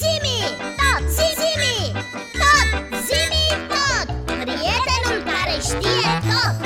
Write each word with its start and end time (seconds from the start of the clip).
Zimi, 0.00 0.38
tot, 0.80 1.02
zimi, 1.16 1.92
tot, 2.40 2.68
zimi, 3.06 3.44
tot. 3.72 4.06
Prietenul 4.26 5.18
care 5.30 5.56
știe 5.60 6.10
tot, 6.30 6.56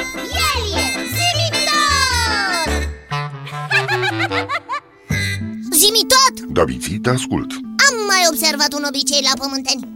el 0.48 0.62
e 0.82 0.86
zimi 1.16 1.48
tot. 1.68 2.70
Zimi 5.80 6.02
tot! 6.06 6.40
Daviții, 6.52 6.98
te 6.98 7.10
ascult. 7.10 7.52
Am 7.88 7.94
mai 8.06 8.22
observat 8.30 8.72
un 8.72 8.84
obicei 8.88 9.20
la 9.22 9.40
pământeni. 9.42 9.88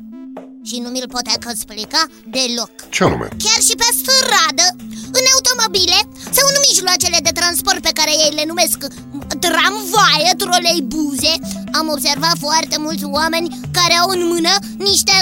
Și 0.64 0.78
nu 0.78 0.88
mi-l 0.88 1.08
pot 1.08 1.26
explica 1.50 2.02
deloc. 2.26 2.70
Ce 2.88 3.04
anume? 3.04 3.28
Chiar 3.44 3.60
și 3.68 3.74
pe 3.76 3.88
stradă, 4.00 4.66
în 4.69 4.69
automobile 5.70 5.98
sau 6.36 6.44
în 6.52 6.58
mijloacele 6.68 7.18
de 7.22 7.32
transport 7.40 7.80
pe 7.80 7.96
care 7.98 8.12
ei 8.24 8.32
le 8.38 8.44
numesc 8.46 8.78
tramvaie, 9.44 10.32
troleibuze 10.42 11.32
Am 11.78 11.86
observat 11.94 12.36
foarte 12.46 12.76
mulți 12.78 13.04
oameni 13.04 13.60
care 13.78 13.94
au 14.02 14.08
în 14.16 14.22
mână 14.32 14.52
niște 14.88 15.16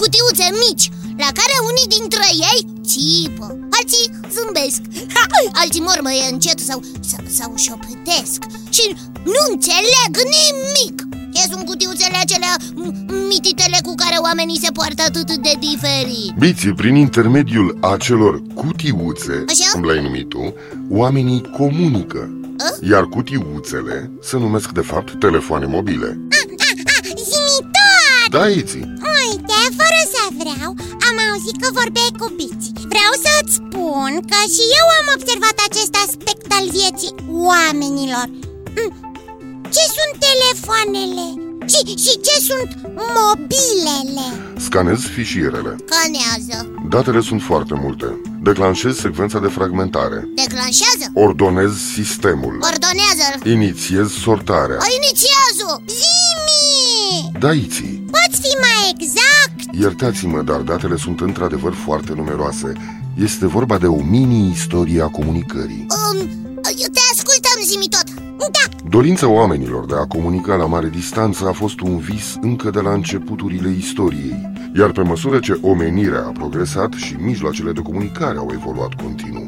cutiuțe 0.00 0.46
mici 0.64 0.90
La 1.22 1.30
care 1.38 1.54
unii 1.70 1.92
dintre 1.96 2.26
ei 2.50 2.60
țipă, 2.90 3.46
alții 3.78 4.06
zâmbesc. 4.34 4.80
Ha, 5.14 5.24
Alții 5.52 5.86
mormăie 5.88 6.24
încet 6.30 6.58
sau, 6.58 6.80
sau, 7.10 7.24
sau 7.38 7.50
șopătesc 7.56 8.40
Și 8.76 8.84
nu 9.24 9.40
înțeleg 9.50 10.12
nimic 10.36 11.09
ce 11.34 11.42
sunt 11.50 11.64
cutiuțele 11.64 12.16
acelea 12.20 12.56
mititele 13.28 13.78
cu 13.82 13.94
care 13.94 14.16
oamenii 14.22 14.58
se 14.58 14.70
poartă 14.72 15.02
atât 15.02 15.26
de 15.36 15.52
diferit 15.58 16.32
Biții, 16.38 16.72
prin 16.72 16.94
intermediul 16.94 17.78
acelor 17.80 18.42
cutiuțe, 18.54 19.44
Așa? 19.48 19.70
cum 19.72 19.84
le-ai 19.84 20.02
numit 20.02 20.28
tu, 20.28 20.54
oamenii 20.90 21.50
comunică 21.56 22.30
A? 22.58 22.86
Iar 22.90 23.04
cutiuțele 23.04 24.10
se 24.22 24.36
numesc 24.36 24.70
de 24.70 24.80
fapt 24.80 25.18
telefoane 25.20 25.66
mobile 25.66 26.18
Zimitor! 27.30 28.28
Da, 28.30 28.48
Iții, 28.48 28.84
Uite, 29.18 29.58
fără 29.80 30.00
să 30.14 30.22
vreau, 30.40 30.70
am 31.08 31.16
auzit 31.30 31.56
că 31.62 31.68
vorbeai 31.80 32.12
cu 32.18 32.26
Biți 32.36 32.68
Vreau 32.92 33.12
să-ți 33.24 33.54
spun 33.60 34.10
că 34.30 34.38
și 34.54 34.64
eu 34.80 34.86
am 34.98 35.06
observat 35.16 35.56
acest 35.68 35.94
aspect 36.04 36.46
al 36.58 36.66
vieții 36.78 37.14
oamenilor 37.50 38.26
Mm, 38.78 39.09
Ce 39.74 39.84
sunt 39.96 40.14
telefoanele? 40.28 41.26
Și, 41.66 41.80
și 42.04 42.14
ce 42.26 42.36
sunt 42.48 42.70
mobilele? 43.16 44.26
scanezi 44.66 45.06
fișierele. 45.06 45.76
Canează, 45.92 46.72
Datele 46.88 47.20
sunt 47.20 47.42
foarte 47.42 47.74
multe. 47.82 48.20
Declanșezi 48.42 49.00
secvența 49.00 49.38
de 49.38 49.46
fragmentare. 49.48 50.28
Declanșează, 50.34 51.04
Ordonezi 51.14 51.78
sistemul. 51.94 52.54
Ordonează. 52.72 53.26
Inițiezi 53.44 54.12
sortarea. 54.14 54.78
Inițiază. 55.00 55.82
Zimi! 55.86 57.32
Da, 57.38 57.52
Iții, 57.52 58.04
Poți 58.10 58.40
fi 58.40 58.52
mai 58.66 58.94
exact? 58.94 59.74
iertați-mă, 59.80 60.42
dar 60.42 60.56
datele 60.60 60.96
sunt 60.96 61.20
într-adevăr 61.20 61.74
foarte 61.84 62.12
numeroase. 62.16 62.72
Este 63.22 63.46
vorba 63.46 63.78
de 63.78 63.86
o 63.86 64.02
mini-istorie 64.02 65.02
a 65.02 65.06
comunicării. 65.06 65.86
Um, 65.88 66.28
Te 66.62 66.68
ascultăm, 66.68 66.88
zimi 66.88 67.09
tot 67.09 67.09
Da, 68.40 68.88
Dorința 68.88 69.28
oamenilor 69.28 69.86
de 69.86 69.94
a 69.94 70.06
comunica 70.06 70.54
la 70.54 70.66
mare 70.66 70.88
distanță 70.88 71.48
a 71.48 71.52
fost 71.52 71.80
un 71.80 71.98
vis 71.98 72.36
încă 72.40 72.70
de 72.70 72.80
la 72.80 72.92
începuturile 72.92 73.70
istoriei, 73.78 74.50
iar 74.76 74.90
pe 74.90 75.02
măsură 75.02 75.38
ce 75.38 75.58
omenirea 75.62 76.24
a 76.26 76.30
progresat 76.30 76.92
și 76.92 77.16
mijloacele 77.18 77.72
de 77.72 77.80
comunicare 77.80 78.38
au 78.38 78.50
evoluat 78.52 78.94
continuu, 78.94 79.44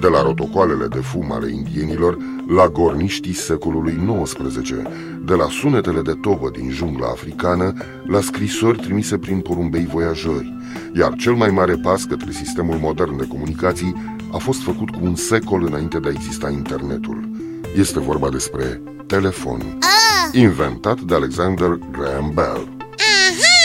de 0.00 0.08
la 0.08 0.22
rotocoalele 0.22 0.86
de 0.86 0.98
fum 0.98 1.32
ale 1.32 1.50
indienilor 1.52 2.16
la 2.48 2.68
gorniștii 2.68 3.34
secolului 3.34 4.00
XIX, 4.22 4.70
de 5.24 5.34
la 5.34 5.48
sunetele 5.48 6.00
de 6.00 6.14
tobă 6.20 6.50
din 6.50 6.70
jungla 6.70 7.06
africană 7.06 7.72
la 8.06 8.20
scrisori 8.20 8.78
trimise 8.78 9.18
prin 9.18 9.40
porumbei 9.40 9.86
voiajori, 9.86 10.56
iar 10.98 11.14
cel 11.14 11.34
mai 11.34 11.50
mare 11.50 11.74
pas 11.74 12.04
către 12.04 12.30
sistemul 12.30 12.76
modern 12.80 13.16
de 13.16 13.26
comunicații 13.26 13.94
a 14.32 14.36
fost 14.36 14.62
făcut 14.62 14.90
cu 14.90 14.98
un 15.02 15.14
secol 15.14 15.64
înainte 15.66 15.98
de 15.98 16.08
a 16.08 16.12
exista 16.14 16.50
internetul. 16.50 17.35
Este 17.76 18.00
vorba 18.00 18.28
despre 18.28 18.82
telefon, 19.06 19.78
ah, 19.80 20.28
inventat 20.32 21.00
de 21.00 21.14
Alexander 21.14 21.78
Graham 21.90 22.32
Bell. 22.34 22.76
Aha! 23.26 23.58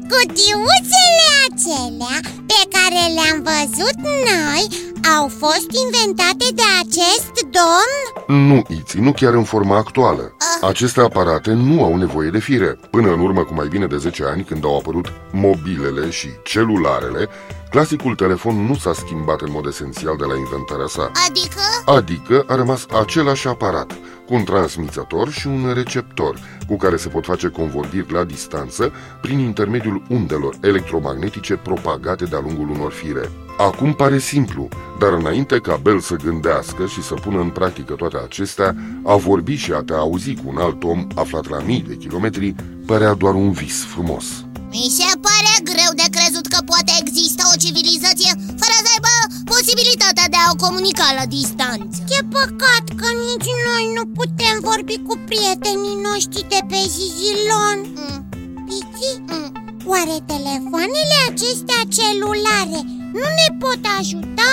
Cutiuțele 0.10 1.26
acelea 1.46 2.20
pe 2.46 2.60
care 2.70 3.12
le-am 3.14 3.42
văzut 3.42 3.96
noi 4.30 4.68
au 5.16 5.28
fost 5.28 5.68
inventate 5.84 6.46
de 6.54 6.66
acest 6.80 7.45
domn? 7.56 8.48
Nu, 8.48 8.62
Iți, 8.68 8.98
nu 8.98 9.12
chiar 9.12 9.34
în 9.34 9.44
forma 9.44 9.76
actuală. 9.76 10.36
Aceste 10.60 11.00
aparate 11.00 11.52
nu 11.52 11.84
au 11.84 11.96
nevoie 11.96 12.30
de 12.30 12.38
fire. 12.38 12.78
Până 12.90 13.12
în 13.12 13.20
urmă 13.20 13.44
cu 13.44 13.54
mai 13.54 13.68
bine 13.68 13.86
de 13.86 13.96
10 13.96 14.24
ani, 14.24 14.44
când 14.44 14.64
au 14.64 14.76
apărut 14.76 15.12
mobilele 15.32 16.10
și 16.10 16.28
celularele, 16.44 17.28
clasicul 17.70 18.14
telefon 18.14 18.66
nu 18.66 18.74
s-a 18.74 18.92
schimbat 18.92 19.40
în 19.40 19.50
mod 19.50 19.66
esențial 19.66 20.16
de 20.16 20.24
la 20.24 20.36
inventarea 20.36 20.86
sa. 20.86 21.10
Adică? 21.28 21.60
Adică 21.84 22.44
a 22.46 22.54
rămas 22.54 22.86
același 23.00 23.48
aparat, 23.48 23.92
cu 24.26 24.34
un 24.34 24.44
transmițător 24.44 25.30
și 25.30 25.46
un 25.46 25.72
receptor, 25.74 26.38
cu 26.68 26.76
care 26.76 26.96
se 26.96 27.08
pot 27.08 27.24
face 27.24 27.48
convorbiri 27.48 28.12
la 28.12 28.24
distanță 28.24 28.92
prin 29.20 29.38
intermediul 29.38 30.02
undelor 30.08 30.54
electromagnetice 30.60 31.54
propagate 31.54 32.24
de-a 32.24 32.40
lungul 32.40 32.70
unor 32.70 32.92
fire. 32.92 33.30
Acum 33.56 33.94
pare 33.94 34.18
simplu, 34.18 34.68
dar 34.98 35.12
înainte 35.12 35.58
ca 35.60 35.76
Bell 35.82 36.00
să 36.00 36.14
gândească 36.14 36.86
și 36.86 37.02
să 37.02 37.14
pună 37.14 37.40
în 37.40 37.50
practică 37.50 37.94
toate 37.94 38.16
acestea, 38.24 38.76
a 39.04 39.16
vorbi 39.16 39.54
și 39.54 39.72
a 39.72 39.82
te 39.82 39.92
auzi 39.92 40.34
cu 40.34 40.42
un 40.44 40.58
alt 40.58 40.82
om 40.82 41.06
aflat 41.14 41.48
la 41.48 41.60
mii 41.60 41.84
de 41.88 41.96
kilometri 41.96 42.54
părea 42.86 43.14
doar 43.14 43.34
un 43.34 43.50
vis 43.50 43.84
frumos. 43.84 44.24
Mi 44.70 44.88
se 44.98 45.10
pare 45.26 45.54
greu 45.70 45.92
de 46.00 46.08
crezut 46.16 46.46
că 46.52 46.58
poate 46.72 46.92
exista 47.02 47.42
o 47.52 47.60
civilizație 47.64 48.32
fără 48.60 48.76
să 48.84 48.90
aibă 48.94 49.14
posibilitatea 49.54 50.26
de 50.32 50.38
a 50.40 50.50
o 50.52 50.60
comunica 50.64 51.06
la 51.18 51.26
distanță 51.36 51.96
Ce 52.10 52.20
păcat 52.36 52.84
că 53.00 53.08
nici 53.26 53.50
noi 53.68 53.84
nu 53.96 54.04
putem 54.18 54.56
vorbi 54.70 54.96
cu 55.06 55.14
prietenii 55.28 56.02
noștri 56.08 56.48
de 56.52 56.60
pe 56.70 56.80
Zizilon 56.94 57.78
mm, 57.96 58.18
Pici, 58.66 59.10
mm. 59.30 59.55
Oare 59.92 60.16
telefoanele 60.34 61.16
acestea 61.30 61.80
celulare 61.96 62.80
nu 63.20 63.26
ne 63.40 63.48
pot 63.62 63.82
ajuta? 63.98 64.50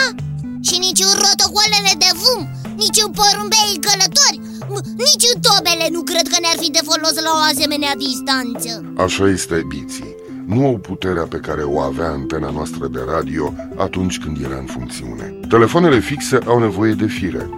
Și 0.67 0.75
nici 0.85 1.01
în 1.07 1.13
rotocoalele 1.23 1.93
de 2.03 2.11
vum, 2.21 2.41
nici 2.83 2.99
în 3.05 3.11
porumbei 3.19 3.73
călători 3.87 4.37
m- 4.73 4.85
Nici 5.07 5.25
în 5.33 5.37
tobele 5.47 5.85
nu 5.95 6.01
cred 6.11 6.25
că 6.31 6.37
ne-ar 6.39 6.57
fi 6.63 6.69
de 6.77 6.81
folos 6.89 7.15
la 7.27 7.31
o 7.39 7.41
asemenea 7.51 7.93
distanță 8.05 8.71
Așa 9.05 9.25
este, 9.37 9.57
biții. 9.73 10.11
Nu 10.51 10.65
au 10.69 10.77
puterea 10.89 11.23
pe 11.33 11.37
care 11.47 11.63
o 11.75 11.79
avea 11.79 12.09
antena 12.09 12.49
noastră 12.57 12.87
de 12.95 13.01
radio 13.13 13.53
atunci 13.85 14.19
când 14.19 14.35
era 14.45 14.57
în 14.57 14.65
funcțiune. 14.65 15.25
Telefoanele 15.49 15.99
fixe 15.99 16.37
au 16.45 16.59
nevoie 16.59 16.93
de 16.93 17.05
fire. 17.05 17.49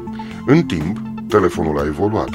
În 0.46 0.64
timp, 0.64 0.98
telefonul 1.30 1.80
a 1.80 1.86
evoluat. 1.86 2.30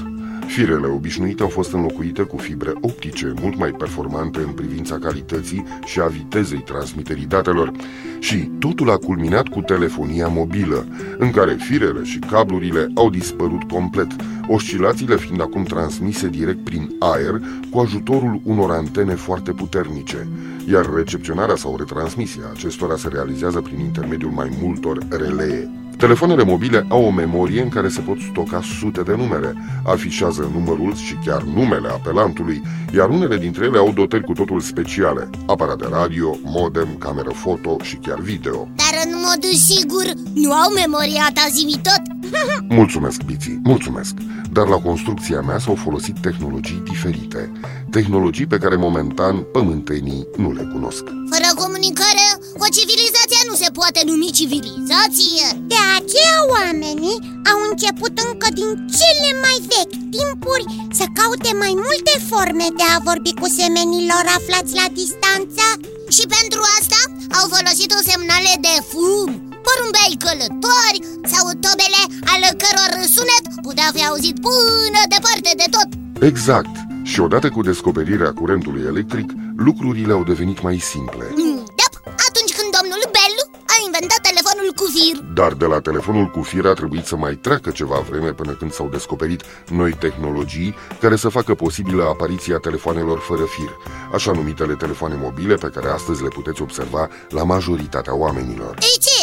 Firele 0.51 0.87
obișnuite 0.87 1.43
au 1.43 1.49
fost 1.49 1.73
înlocuite 1.73 2.23
cu 2.23 2.37
fibre 2.37 2.73
optice, 2.81 3.33
mult 3.41 3.57
mai 3.57 3.71
performante 3.71 4.39
în 4.39 4.53
privința 4.53 4.99
calității 4.99 5.65
și 5.85 6.01
a 6.01 6.07
vitezei 6.07 6.59
transmiterii 6.59 7.27
datelor. 7.27 7.73
Și 8.19 8.51
totul 8.59 8.91
a 8.91 8.97
culminat 8.97 9.49
cu 9.49 9.61
telefonia 9.61 10.29
mobilă, 10.29 10.87
în 11.19 11.31
care 11.31 11.57
firele 11.59 12.05
și 12.05 12.19
cablurile 12.19 12.91
au 12.95 13.11
dispărut 13.11 13.63
complet, 13.63 14.07
oscilațiile 14.53 15.17
fiind 15.17 15.41
acum 15.41 15.63
transmise 15.63 16.29
direct 16.29 16.65
prin 16.65 16.95
aer 16.99 17.41
cu 17.71 17.79
ajutorul 17.79 18.41
unor 18.45 18.71
antene 18.71 19.15
foarte 19.15 19.53
puternice, 19.53 20.29
iar 20.71 20.95
recepționarea 20.95 21.57
sau 21.57 21.77
retransmisia 21.77 22.43
acestora 22.53 22.97
se 22.97 23.09
realizează 23.09 23.61
prin 23.61 23.79
intermediul 23.79 24.31
mai 24.31 24.51
multor 24.63 24.99
relee. 25.09 25.71
Telefoanele 25.97 26.45
mobile 26.45 26.87
au 26.89 27.05
o 27.05 27.11
memorie 27.11 27.63
în 27.63 27.69
care 27.69 27.89
se 27.89 28.01
pot 28.01 28.19
stoca 28.31 28.63
sute 28.79 29.03
de 29.03 29.15
numere, 29.17 29.55
afișează 29.85 30.51
numărul 30.55 30.95
și 30.95 31.15
chiar 31.25 31.43
numele 31.43 31.89
apelantului, 31.89 32.63
iar 32.95 33.09
unele 33.09 33.37
dintre 33.37 33.65
ele 33.65 33.79
au 33.79 33.93
dotări 33.93 34.25
cu 34.25 34.33
totul 34.33 34.61
speciale, 34.61 35.31
aparat 35.47 35.79
de 35.79 35.87
radio, 35.91 36.39
modem, 36.43 36.89
cameră 36.99 37.31
foto 37.31 37.77
și 37.83 37.97
chiar 37.97 38.19
video. 38.19 38.69
Dar 38.77 38.95
în 39.05 39.11
mod 39.15 39.45
sigur 39.45 40.05
nu 40.35 40.53
au 40.53 40.73
memoria 40.73 41.29
ta 41.35 41.47
zimi 41.51 41.81
tot 41.83 42.20
Mulțumesc, 42.81 43.23
Biții, 43.23 43.61
mulțumesc! 43.63 44.15
Dar 44.53 44.67
la 44.67 44.77
construcția 44.89 45.41
mea 45.41 45.59
s-au 45.59 45.75
folosit 45.75 46.17
tehnologii 46.21 46.83
diferite, 46.91 47.53
tehnologii 47.91 48.47
pe 48.47 48.59
care 48.59 48.77
momentan 48.77 49.35
pământenii 49.53 50.27
nu 50.37 50.53
le 50.53 50.65
cunosc. 50.73 51.05
Fără 51.33 51.49
comunicare, 51.63 52.27
o 52.65 52.67
civilizație 52.77 53.41
nu 53.49 53.55
se 53.63 53.71
poate 53.79 54.01
numi 54.11 54.37
civilizație 54.41 55.47
De 55.73 55.81
aceea 55.99 56.39
oamenii 56.57 57.17
au 57.51 57.59
început 57.71 58.15
încă 58.27 58.49
din 58.59 58.71
cele 58.99 59.31
mai 59.45 59.59
vechi 59.73 59.99
timpuri 60.17 60.65
să 60.99 61.05
caute 61.19 61.51
mai 61.63 61.75
multe 61.87 62.15
forme 62.31 62.67
de 62.79 62.87
a 62.95 63.03
vorbi 63.09 63.33
cu 63.41 63.47
semenilor 63.61 64.25
aflați 64.39 64.73
la 64.81 64.87
distanță 65.01 65.67
Și 66.15 66.25
pentru 66.37 66.61
asta 66.79 67.01
au 67.39 67.47
folosit 67.55 67.91
o 67.99 68.01
semnale 68.11 68.53
de 68.67 68.75
fum 68.91 69.50
Porumbei 69.81 70.17
călători 70.27 70.99
sau 71.33 71.45
tobele 71.65 72.03
ale 72.33 72.49
căror 72.63 72.93
sunet 73.17 73.45
putea 73.63 73.89
fi 73.95 74.07
auzit 74.07 74.37
până 74.47 75.01
departe 75.15 75.51
de 75.61 75.67
tot 75.75 75.89
Exact. 76.31 76.75
Și 77.03 77.21
odată 77.21 77.49
cu 77.49 77.63
descoperirea 77.63 78.33
curentului 78.33 78.83
electric, 78.93 79.29
lucrurile 79.57 80.13
au 80.13 80.23
devenit 80.25 80.63
mai 80.63 80.79
simple. 80.79 81.27
Mm, 81.37 81.65
Dep, 81.79 81.93
atunci 82.29 82.53
când 82.59 82.69
domnul 82.79 83.03
Bellu 83.17 83.45
a 83.73 83.77
inventat 83.87 84.21
telefonul 84.31 84.71
cu 84.81 84.85
fir 84.95 85.17
Dar 85.39 85.53
de 85.63 85.67
la 85.73 85.81
telefonul 85.89 86.27
cu 86.35 86.43
fir 86.43 86.67
a 86.67 86.73
trebuit 86.73 87.07
să 87.07 87.17
mai 87.17 87.35
treacă 87.35 87.71
ceva 87.71 87.99
vreme 88.09 88.31
până 88.33 88.53
când 88.53 88.73
s-au 88.73 88.89
descoperit 88.97 89.43
noi 89.69 89.93
tehnologii 90.05 90.75
care 91.01 91.17
să 91.17 91.29
facă 91.29 91.55
posibilă 91.55 92.03
apariția 92.03 92.59
telefoanelor 92.59 93.19
fără 93.19 93.45
fir, 93.55 93.71
așa 94.15 94.31
numitele 94.33 94.75
telefoane 94.75 95.17
mobile 95.27 95.55
pe 95.55 95.71
care 95.75 95.89
astăzi 95.89 96.23
le 96.23 96.29
puteți 96.29 96.63
observa 96.63 97.09
la 97.29 97.43
majoritatea 97.45 98.15
oamenilor. 98.17 98.75
Ei 98.81 98.99
ce? 99.07 99.20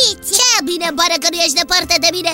Da, 0.00 0.06
Bici 0.06 0.30
Ce 0.36 0.50
bine 0.70 0.88
pare 0.98 1.16
că 1.22 1.28
nu 1.30 1.38
ești 1.44 1.60
departe 1.62 1.94
de 2.04 2.10
mine. 2.16 2.32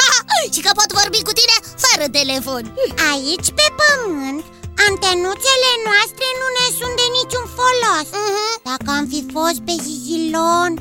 Și 0.54 0.60
că 0.64 0.70
pot 0.80 0.90
vorbi 1.00 1.20
cu 1.28 1.32
tine 1.38 1.56
fără 1.84 2.04
telefon. 2.18 2.64
Aici 3.12 3.48
pe 3.58 3.66
pământ 3.80 4.44
Antenuțele 4.88 5.70
noastre 5.88 6.26
nu 6.40 6.46
ne 6.58 6.66
sunt 6.78 6.94
de 7.00 7.06
niciun 7.18 7.46
folos. 7.56 8.08
Mhm. 8.24 8.52
Dacă 8.70 8.88
am 8.98 9.06
fi 9.12 9.20
fost 9.36 9.58
pe 9.66 9.74
Zizilon 9.84 10.72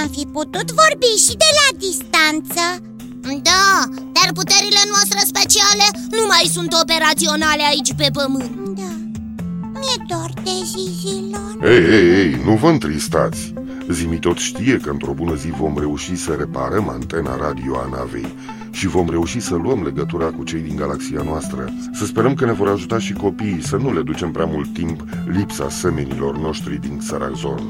Am 0.00 0.08
fi 0.16 0.22
putut 0.36 0.68
vorbi 0.80 1.12
și 1.26 1.34
de 1.44 1.50
la 1.58 1.66
distanță. 1.84 2.64
Da, 3.50 3.66
dar 4.16 4.28
puterile 4.40 4.82
noastre 4.92 5.20
speciale 5.32 5.86
nu 6.16 6.24
mai 6.32 6.44
sunt 6.56 6.72
operaționale 6.82 7.64
aici 7.72 7.92
pe 8.00 8.08
pământ. 8.18 8.52
Da, 8.80 8.92
mi-e 9.80 9.96
dor 10.10 10.30
de 10.46 10.56
Zizilon. 10.72 11.56
Ei, 11.72 11.82
ei, 11.96 12.06
ei, 12.20 12.30
nu 12.44 12.52
vă 12.62 12.68
întristați! 12.68 13.52
Zimi 13.88 14.18
tot 14.18 14.36
știe 14.36 14.76
că 14.76 14.90
într-o 14.90 15.12
bună 15.12 15.34
zi 15.34 15.50
vom 15.50 15.78
reuși 15.78 16.16
să 16.16 16.32
reparăm 16.32 16.88
antena 16.88 17.36
radio 17.36 17.76
a 17.76 17.88
navei 17.96 18.34
și 18.70 18.86
vom 18.86 19.10
reuși 19.10 19.40
să 19.40 19.54
luăm 19.54 19.82
legătura 19.82 20.26
cu 20.26 20.44
cei 20.44 20.60
din 20.60 20.76
galaxia 20.76 21.22
noastră. 21.22 21.74
Să 21.92 22.04
sperăm 22.04 22.34
că 22.34 22.44
ne 22.44 22.52
vor 22.52 22.68
ajuta 22.68 22.98
și 22.98 23.12
copiii 23.12 23.62
să 23.66 23.76
nu 23.76 23.92
le 23.92 24.02
ducem 24.02 24.30
prea 24.30 24.44
mult 24.44 24.74
timp 24.74 25.04
lipsa 25.26 25.68
semenilor 25.68 26.38
noștri 26.38 26.80
din 26.80 27.00
Sarazon. 27.02 27.60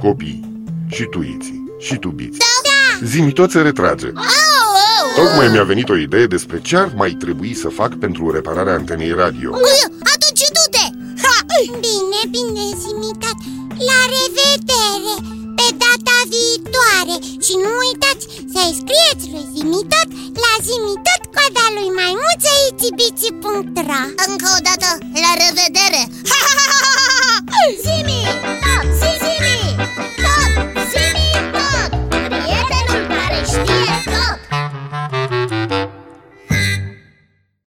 Copii, 0.00 0.64
și 0.90 1.04
tu, 1.04 1.22
Iți, 1.22 1.52
și 1.78 1.96
tu, 1.96 2.08
Biți. 2.08 2.38
Da, 2.38 3.06
Zimi 3.06 3.32
tot 3.32 3.50
se 3.50 3.60
retrage. 3.60 4.06
Au, 4.06 4.22
au, 4.98 5.24
Tocmai 5.24 5.48
mi-a 5.48 5.64
venit 5.64 5.88
o 5.88 5.96
idee 5.96 6.26
despre 6.26 6.60
ce 6.60 6.76
ar 6.76 6.92
mai 6.96 7.10
trebui 7.10 7.54
să 7.54 7.68
fac 7.68 7.94
pentru 7.94 8.30
repararea 8.30 8.72
antenei 8.74 9.12
radio. 9.12 9.54
Atunci 10.14 10.48
du-te! 10.56 10.98
Ha! 11.22 11.44
bine, 11.66 12.20
bine, 12.30 12.64
Zimitat 12.80 13.38
La 13.88 14.00
revedere, 14.14 15.37
pe 15.58 15.66
data 15.84 16.16
viitoare 16.34 17.16
Și 17.46 17.54
nu 17.64 17.70
uitați 17.84 18.24
să-i 18.52 18.76
scrieți 18.80 19.24
lui 19.32 19.46
Zimitot 19.54 20.08
La 20.44 20.52
Zimitot 20.68 21.22
coada 21.34 21.66
lui 21.76 21.90
maimuță 21.98 22.52
itibici.ro 22.68 24.02
Încă 24.26 24.48
o 24.56 24.60
dată, 24.68 24.88
la 25.22 25.32
revedere! 25.42 25.47